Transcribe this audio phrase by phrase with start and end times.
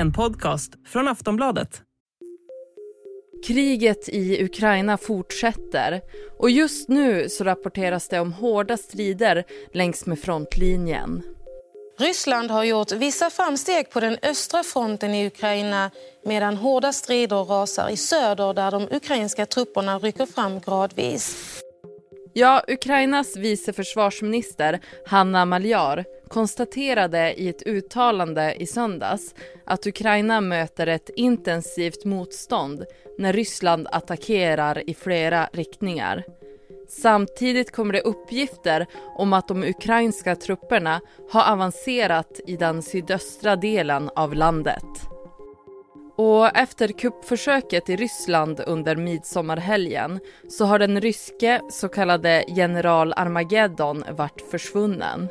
[0.00, 1.82] en podcast från Aftonbladet.
[3.46, 6.00] Kriget i Ukraina fortsätter
[6.38, 11.22] och just nu så rapporteras det om hårda strider längs med frontlinjen.
[11.98, 15.90] Ryssland har gjort vissa framsteg på den östra fronten i Ukraina
[16.24, 21.36] medan hårda strider rasar i söder där de ukrainska trupperna rycker fram gradvis.
[22.32, 30.86] Ja, Ukrainas vice försvarsminister Hanna Maliar konstaterade i ett uttalande i söndags att Ukraina möter
[30.86, 32.84] ett intensivt motstånd
[33.18, 36.24] när Ryssland attackerar i flera riktningar.
[36.88, 44.10] Samtidigt kommer det uppgifter om att de ukrainska trupperna har avancerat i den sydöstra delen
[44.16, 44.84] av landet.
[46.20, 54.04] Och efter kuppförsöket i Ryssland under midsommarhelgen så har den ryske så kallade general Armageddon
[54.10, 55.28] varit försvunnen.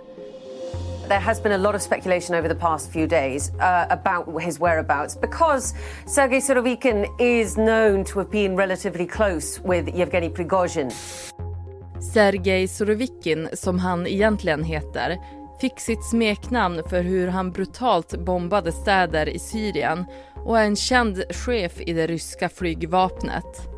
[1.08, 4.60] There has been a lot of speculation over the past few days uh, about his
[4.60, 5.76] whereabouts because
[6.08, 10.92] Sergei Surovikin is known to have been relatively close with Yevgeny Prigozhin.
[12.14, 15.18] Sergej Surovikin, som han egentligen heter,
[15.62, 20.06] fick sitt smeknamn för hur han brutalt bombade städer i Syrien
[20.46, 23.70] och är en känd chef i det ryska flygvapnet.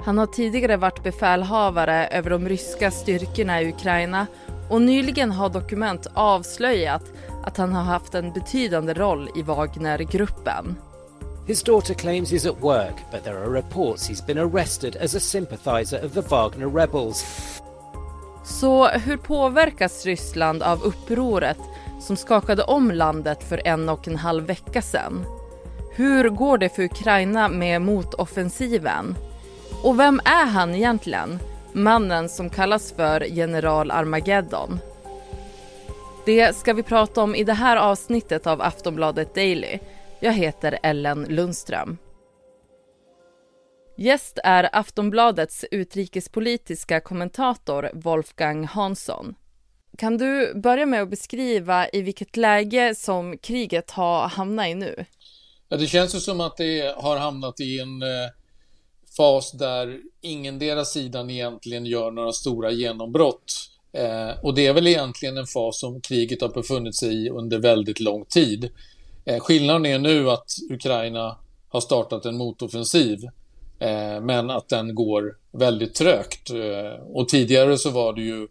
[0.00, 4.26] Han har tidigare varit befälhavare över de ryska styrkorna i Ukraina
[4.70, 7.02] och nyligen har dokument avslöjat
[7.44, 10.76] att han har haft en betydande roll i Wagnergruppen.
[11.46, 15.20] His daughter claims he's at work, but there are reports he's been arrested as a
[15.20, 17.24] sympathizer of the Wagner rebels.
[18.44, 21.58] Så hur påverkas Ryssland av upproret
[22.00, 25.26] som skakade om landet för en och en halv vecka sedan?
[25.96, 29.16] Hur går det för Ukraina med motoffensiven?
[29.82, 31.38] Och vem är han egentligen?
[31.72, 34.78] Mannen som kallas för general Armageddon.
[36.26, 39.78] Det ska vi prata om i det här avsnittet av Aftonbladet Daily.
[40.20, 41.98] Jag heter Ellen Lundström.
[43.96, 49.34] Gäst är Aftonbladets utrikespolitiska kommentator Wolfgang Hansson.
[49.98, 55.04] Kan du börja med att beskriva i vilket läge som kriget har hamnat i nu?
[55.74, 58.30] Ja, det känns ju som att det har hamnat i en eh,
[59.16, 63.70] fas där ingen deras sidan egentligen gör några stora genombrott.
[63.92, 67.58] Eh, och det är väl egentligen en fas som kriget har befunnit sig i under
[67.58, 68.70] väldigt lång tid.
[69.24, 73.24] Eh, skillnaden är nu att Ukraina har startat en motoffensiv
[73.78, 76.50] eh, men att den går väldigt trögt.
[76.50, 78.48] Eh, och tidigare så var det ju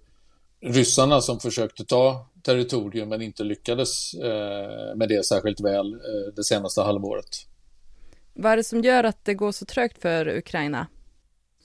[0.61, 6.43] ryssarna som försökte ta territorium men inte lyckades eh, med det särskilt väl eh, det
[6.43, 7.47] senaste halvåret.
[8.33, 10.87] Vad är det som gör att det går så trögt för Ukraina?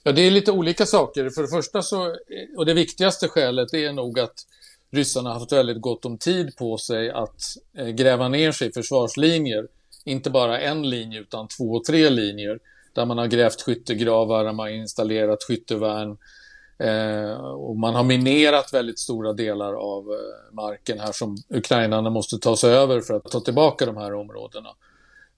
[0.03, 1.29] Ja, det är lite olika saker.
[1.29, 2.15] För det första så,
[2.57, 4.45] och det viktigaste skälet är nog att
[4.91, 7.41] ryssarna har haft väldigt gott om tid på sig att
[7.77, 9.67] eh, gräva ner sig i försvarslinjer.
[10.05, 12.59] Inte bara en linje utan två, tre linjer.
[12.93, 16.17] Där man har grävt skyttegravar, man har installerat skyttevärn.
[16.79, 22.37] Eh, och man har minerat väldigt stora delar av eh, marken här som ukrainarna måste
[22.37, 24.69] ta sig över för att ta tillbaka de här områdena.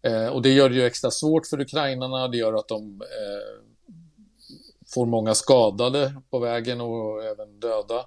[0.01, 2.27] Eh, och det gör det ju extra svårt för ukrainarna.
[2.27, 3.63] Det gör att de eh,
[4.93, 8.05] får många skadade på vägen och även döda.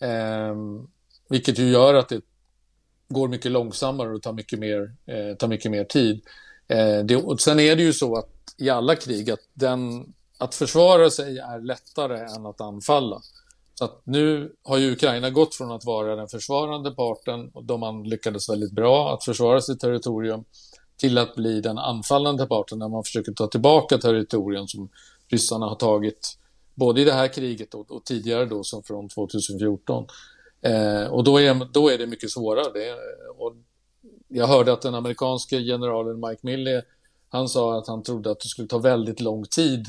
[0.00, 0.56] Eh,
[1.28, 2.20] vilket ju gör att det
[3.08, 6.20] går mycket långsammare och tar mycket mer, eh, tar mycket mer tid.
[6.68, 10.54] Eh, det, och sen är det ju så att i alla krig att, den, att
[10.54, 13.20] försvara sig är lättare än att anfalla.
[13.74, 17.76] Så att nu har ju Ukraina gått från att vara den försvarande parten, och då
[17.76, 20.44] man lyckades väldigt bra att försvara sitt territorium,
[20.96, 24.88] till att bli den anfallande parten när man försöker ta tillbaka territorium som
[25.28, 26.38] ryssarna har tagit
[26.74, 30.06] både i det här kriget och, och tidigare då som från 2014.
[30.60, 32.72] Eh, och då är, då är det mycket svårare.
[32.74, 32.94] Det,
[33.38, 33.54] och
[34.28, 36.82] jag hörde att den amerikanske generalen Mike Milley,
[37.28, 39.86] han sa att han trodde att det skulle ta väldigt lång tid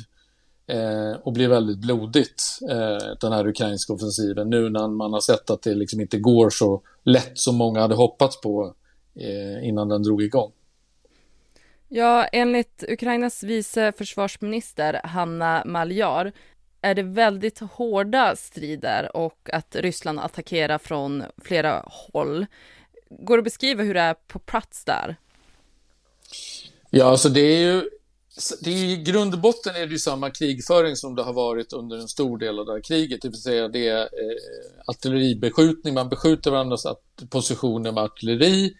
[0.68, 5.50] eh, och bli väldigt blodigt, eh, den här ukrainska offensiven, nu när man har sett
[5.50, 8.74] att det liksom inte går så lätt som många hade hoppats på
[9.16, 10.52] eh, innan den drog igång.
[11.90, 16.31] Ja, enligt Ukrainas vice försvarsminister Hanna Maljar
[16.81, 22.46] är det väldigt hårda strider och att Ryssland attackerar från flera håll.
[23.10, 25.16] Går det att beskriva hur det är på plats där?
[26.90, 27.90] Ja, alltså det är ju
[28.62, 31.74] det är, I grund och botten är det ju samma krigföring som det har varit
[31.74, 34.07] under en stor del av det här kriget, det vill säga det är eh,
[34.86, 36.86] artilleribeskjutning, man beskjuter varandras
[37.30, 38.74] positioner med artilleri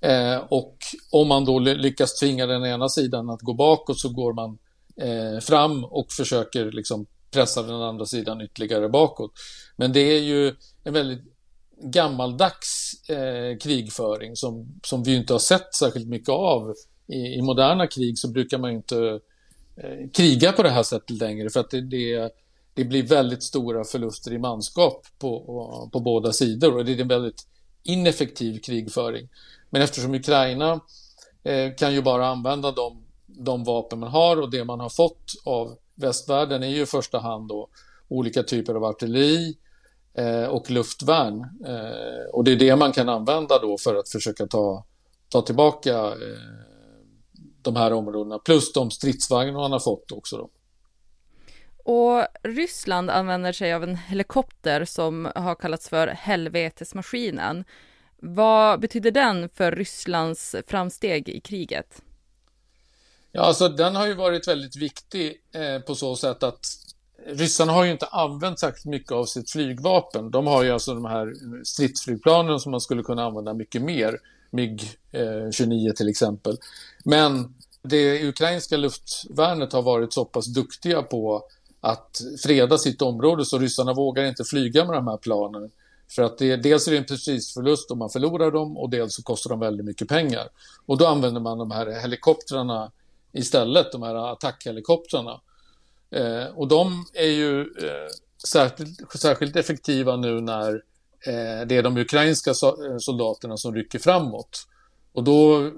[0.00, 0.76] eh, och
[1.10, 4.58] om man då lyckas tvinga den ena sidan att gå bakåt så går man
[4.96, 9.32] eh, fram och försöker liksom pressa den andra sidan ytterligare bakåt.
[9.76, 10.54] Men det är ju
[10.84, 11.22] en väldigt
[11.82, 16.74] gammaldags eh, krigföring som, som vi inte har sett särskilt mycket av.
[17.12, 19.20] I, i moderna krig så brukar man inte
[19.76, 22.32] eh, kriga på det här sättet längre för att det, det,
[22.74, 27.08] det, blir väldigt stora förluster i manskap på, på båda sidor och det är en
[27.08, 27.46] väldigt
[27.82, 29.28] ineffektiv krigföring.
[29.70, 30.80] Men eftersom Ukraina
[31.42, 35.32] eh, kan ju bara använda de, de vapen man har och det man har fått
[35.44, 37.68] av västvärlden är ju i första hand då
[38.08, 39.56] olika typer av artilleri
[40.14, 41.40] eh, och luftvärn.
[41.66, 44.84] Eh, och det är det man kan använda då för att försöka ta,
[45.28, 46.69] ta tillbaka eh,
[47.62, 48.38] de här områdena.
[48.38, 50.36] Plus de stridsvagnar man har fått också.
[50.36, 50.50] Då.
[51.84, 57.64] Och Ryssland använder sig av en helikopter som har kallats för helvetesmaskinen.
[58.16, 62.02] Vad betyder den för Rysslands framsteg i kriget?
[63.32, 66.66] Ja, alltså den har ju varit väldigt viktig eh, på så sätt att
[67.26, 70.30] ryssarna har ju inte använt särskilt mycket av sitt flygvapen.
[70.30, 71.34] De har ju alltså de här
[71.64, 74.18] stridsflygplanen som man skulle kunna använda mycket mer.
[74.50, 76.56] MIG-29 eh, till exempel.
[77.04, 81.44] Men det ukrainska luftvärnet har varit så pass duktiga på
[81.80, 85.70] att freda sitt område så ryssarna vågar inte flyga med de här planen.
[86.08, 89.22] För att det, dels är det en prestigeförlust om man förlorar dem och dels så
[89.22, 90.48] kostar de väldigt mycket pengar.
[90.86, 92.90] Och då använder man de här helikoptrarna
[93.32, 95.40] istället, de här attackhelikoptrarna.
[96.10, 98.08] Eh, och de är ju eh,
[98.48, 100.72] särskilt, särskilt, effektiva nu när
[101.26, 102.54] eh, det är de ukrainska
[102.98, 104.66] soldaterna som rycker framåt.
[105.12, 105.70] Och då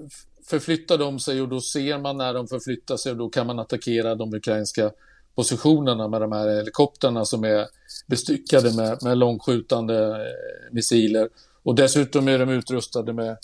[0.47, 3.59] förflyttar de sig och då ser man när de förflyttar sig och då kan man
[3.59, 4.91] attackera de ukrainska
[5.35, 7.67] positionerna med de här helikoptrarna som är
[8.07, 11.29] bestyckade med, med långskjutande eh, missiler.
[11.63, 13.37] Och dessutom är de utrustade med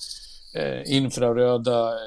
[0.56, 2.00] eh, infraröda, eh,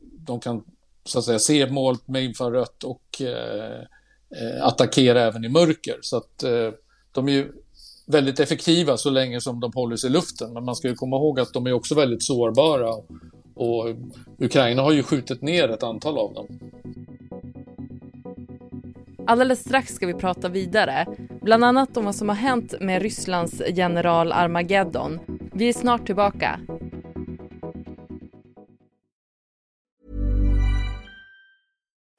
[0.00, 0.64] de kan
[1.04, 3.80] så att säga se mål med infrarött och eh,
[4.36, 5.98] eh, attackera även i mörker.
[6.00, 6.70] Så att eh,
[7.12, 7.52] de är ju
[8.06, 10.52] väldigt effektiva så länge som de håller sig i luften.
[10.52, 12.94] Men man ska ju komma ihåg att de är också väldigt sårbara.
[13.58, 13.86] Och
[14.38, 16.46] Ukraina har ju skjutit ner ett antal av dem.
[19.26, 21.06] Alldeles strax ska vi prata vidare,
[21.42, 25.18] bland annat om vad som har hänt med Rysslands general Armageddon.
[25.52, 26.60] Vi är snart tillbaka.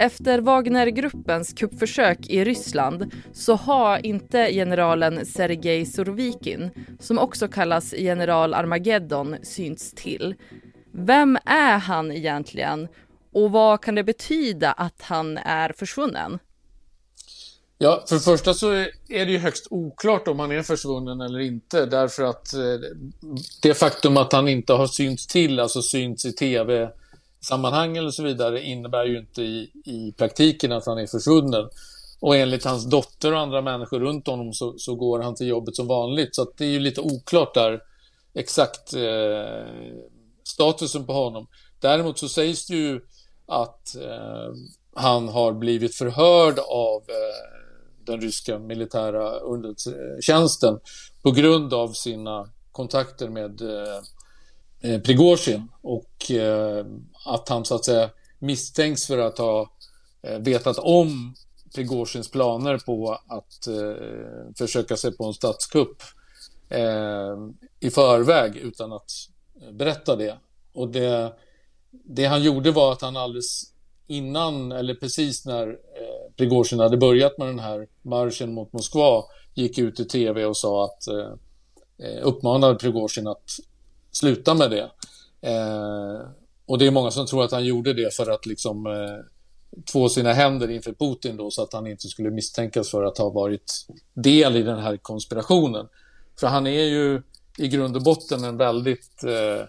[0.00, 6.70] Efter Wagnergruppens kuppförsök i Ryssland så har inte generalen Sergej Surovikin,
[7.00, 10.34] som också kallas general Armageddon, synts till.
[10.92, 12.88] Vem är han egentligen
[13.32, 16.38] och vad kan det betyda att han är försvunnen?
[17.78, 18.72] Ja, för det första så
[19.08, 22.60] är det ju högst oklart om han är försvunnen eller inte därför att eh,
[23.62, 26.90] det faktum att han inte har synts till, alltså synts i tv
[27.40, 31.68] sammanhang eller så vidare innebär ju inte i, i praktiken att han är försvunnen.
[32.20, 35.76] Och enligt hans dotter och andra människor runt honom så, så går han till jobbet
[35.76, 36.34] som vanligt.
[36.36, 37.80] Så det är ju lite oklart där
[38.34, 39.66] exakt eh,
[40.44, 41.46] statusen på honom.
[41.80, 43.00] Däremot så sägs det ju
[43.46, 44.54] att eh,
[44.94, 47.60] han har blivit förhörd av eh,
[48.04, 50.80] den ryska militära underrättelsetjänsten
[51.22, 54.00] på grund av sina kontakter med eh,
[54.82, 56.86] eh Prigozjin och eh,
[57.24, 59.70] att han så att säga misstänks för att ha
[60.22, 61.34] eh, vetat om
[61.74, 66.02] Prigozjins planer på att eh, försöka sig på en statskupp
[66.68, 67.36] eh,
[67.80, 69.10] i förväg utan att
[69.62, 70.38] eh, berätta det.
[70.72, 71.32] Och det,
[71.90, 73.62] det han gjorde var att han alldeles
[74.06, 79.24] innan, eller precis när eh, Prigozjin hade börjat med den här marschen mot Moskva,
[79.54, 81.32] gick ut i tv och sa att eh,
[81.98, 83.50] eh, uppmanade Prigozjin att
[84.10, 84.90] sluta med det.
[85.40, 86.20] Eh,
[86.70, 89.24] och det är många som tror att han gjorde det för att liksom eh,
[89.92, 93.30] två sina händer inför Putin då så att han inte skulle misstänkas för att ha
[93.30, 95.88] varit del i den här konspirationen.
[96.40, 97.22] För han är ju
[97.58, 99.60] i grund och botten en väldigt eh,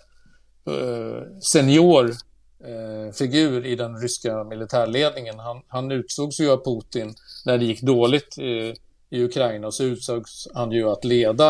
[0.73, 2.11] eh senior
[2.59, 5.39] eh, figur i den ryska militärledningen.
[5.39, 7.15] Han, han utsågs ju av Putin
[7.45, 8.75] när det gick dåligt i,
[9.09, 11.49] i Ukraina och så utsågs han ju att leda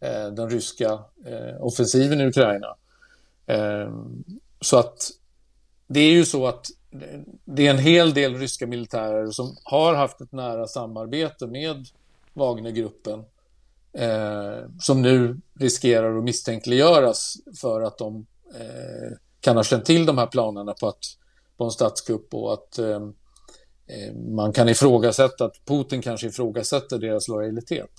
[0.00, 2.76] eh, den ryska eh, offensiven i Ukraina.
[3.46, 3.90] Eh,
[4.60, 5.10] så att
[5.86, 6.66] det är ju så att
[7.44, 11.86] det är en hel del ryska militärer som har haft ett nära samarbete med
[12.32, 13.24] Wagnergruppen
[13.92, 20.18] eh, som nu riskerar att misstänkliggöras för att de eh, kan ha känt till de
[20.18, 21.04] här planerna på, att,
[21.56, 23.02] på en statskupp och att eh,
[23.86, 27.90] eh man kan ifrågasätta att Putin kanske ifrågasätter deras lojalitet.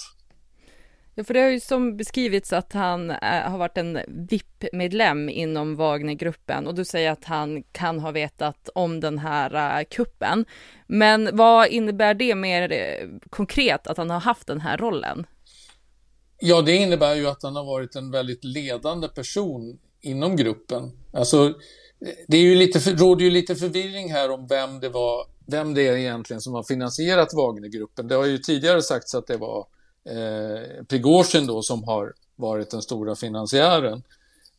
[1.19, 5.75] Ja, för det har ju som beskrivits att han eh, har varit en VIP-medlem inom
[5.75, 10.45] Wagnergruppen och du säger att han kan ha vetat om den här eh, kuppen.
[10.87, 15.25] Men vad innebär det mer eh, konkret att han har haft den här rollen?
[16.39, 20.91] Ja, det innebär ju att han har varit en väldigt ledande person inom gruppen.
[21.13, 21.53] Alltså,
[22.27, 25.87] det är ju lite, råder ju lite förvirring här om vem det var, vem det
[25.87, 28.07] är egentligen som har finansierat Wagnergruppen.
[28.07, 29.67] Det har ju tidigare sagts att det var
[30.07, 34.03] eh, Prigozjin då som har varit den stora finansiären.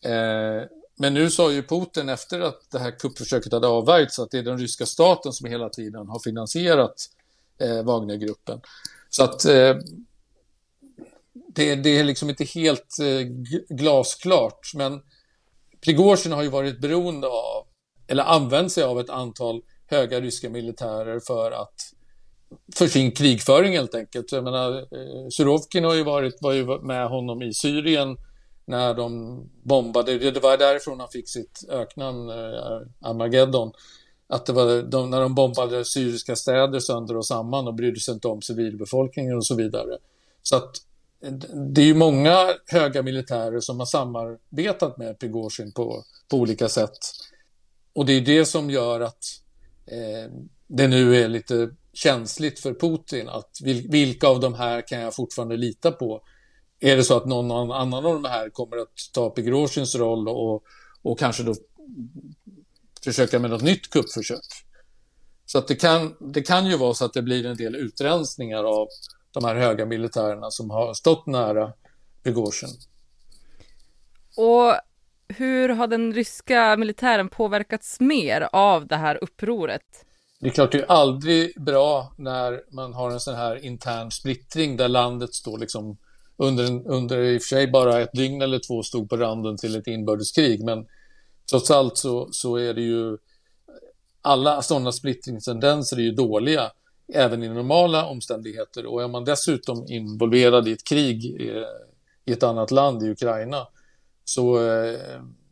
[0.00, 0.68] Eh,
[1.00, 4.42] men nu sa ju Putin efter att det här kuppförsöket hade avvärjts att det är
[4.42, 6.94] den ryska staten som hela tiden har finansierat
[7.60, 8.60] eh, Wagnergruppen.
[9.10, 9.76] Så att eh,
[11.54, 13.26] det, det, är liksom inte helt eh,
[13.68, 15.02] glasklart, men
[15.80, 17.66] Prigozjin har ju varit beroende av,
[18.06, 21.92] eller använt sig av ett antal höga ryska militärer för att
[22.74, 24.32] för sin krigföring helt enkelt.
[24.32, 28.16] Jag menar, eh, Surovkin har ju varit, var ju med honom i Syrien
[28.64, 30.18] när de bombade.
[30.18, 33.72] Det var därifrån han fick sitt öknamn eh, Armageddon.
[34.28, 38.14] Att det var de, när de bombade syriska städer sönder och samman och brydde sig
[38.14, 39.98] inte om civilbefolkningen och så vidare.
[40.42, 40.70] Så att
[41.74, 46.98] det är ju många höga militärer som har samarbetat med Prigozjin på, på olika sätt.
[47.92, 49.24] Och det är det som gör att
[49.86, 50.32] eh,
[50.66, 53.50] det nu är lite känsligt för Putin att
[53.88, 56.22] vilka av de här kan jag fortfarande lita på?
[56.80, 60.62] Är det så att någon annan av de här kommer att ta Pigorozjins roll och,
[61.02, 61.54] och kanske då
[63.04, 64.44] försöka med något nytt kuppförsök?
[65.46, 68.64] Så att det kan, det kan ju vara så att det blir en del utrensningar
[68.64, 68.88] av
[69.32, 71.72] de här höga militärerna som har stått nära
[72.22, 72.70] Prigozjin.
[74.36, 74.74] Och
[75.28, 80.04] hur har den ryska militären påverkats mer av det här upproret?
[80.40, 84.76] Det är klart, det är aldrig bra när man har en sån här intern splittring
[84.76, 85.96] där landet står liksom
[86.36, 89.56] under, en, under i och för sig bara ett dygn eller två stod på randen
[89.56, 90.64] till ett inbördeskrig.
[90.64, 90.86] Men
[91.50, 93.18] trots allt så, så är det ju
[94.22, 96.70] alla sådana splittringstendenser är ju dåliga
[97.14, 101.64] även i normala omständigheter och är man dessutom involverad i ett krig i,
[102.24, 103.66] i ett annat land, i Ukraina,
[104.24, 104.98] så eh,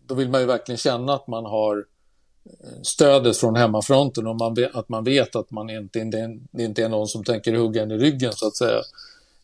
[0.07, 1.87] då vill man ju verkligen känna att man har
[2.83, 6.89] stödet från hemmafronten och man att man vet att man inte, inte, det inte är
[6.89, 8.81] någon som tänker hugga en i ryggen så att säga.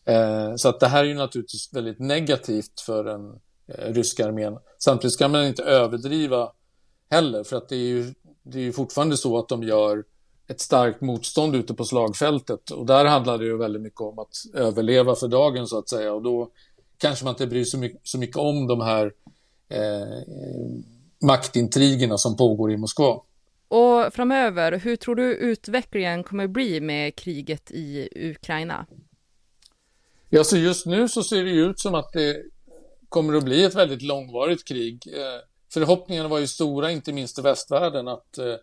[0.05, 4.57] Eh, så att det här är ju naturligtvis väldigt negativt för den eh, ryska armén.
[4.79, 6.51] Samtidigt ska man inte överdriva
[7.09, 10.03] heller för att det är ju, det är ju fortfarande så att de gör
[10.47, 14.35] ett starkt motstånd ute på slagfältet och där handlar det ju väldigt mycket om att
[14.53, 16.49] överleva för dagen så att säga och då
[16.97, 19.13] kanske man inte bryr sig så mycket, så mycket om de här
[19.69, 20.23] eh,
[21.23, 23.21] maktintrigerna som pågår i Moskva.
[23.67, 28.85] Och framöver, hur tror du utvecklingen kommer bli med kriget i Ukraina?
[30.29, 32.43] Ja, så just nu så ser det ut som att det
[33.09, 35.03] kommer att bli ett väldigt långvarigt krig.
[35.07, 35.41] Eh,
[35.73, 38.55] förhoppningarna var ju stora, inte minst i västvärlden, att eh,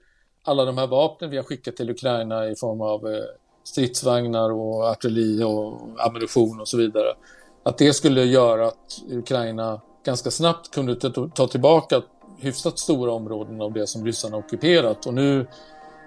[0.42, 3.24] alla de här vapnen vi har skickat till Ukraina i form av eh,
[3.64, 7.14] stridsvagnar och artilleri och ammunition och så vidare,
[7.62, 10.96] att det skulle göra att Ukraina ganska snabbt kunde
[11.34, 12.02] ta tillbaka
[12.40, 15.46] hyfsat stora områden av det som ryssarna ockuperat och nu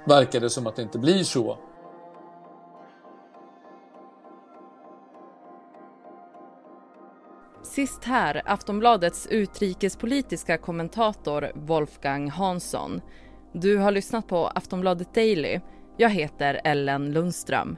[0.08, 1.58] verkar det som att det inte blir så.
[7.64, 13.02] Sist här Aftonbladets utrikespolitiska kommentator Wolfgang Hansson.
[13.54, 15.60] Du har lyssnat på Aftonbladet Daily.
[15.98, 17.78] Jag heter Ellen Lundström.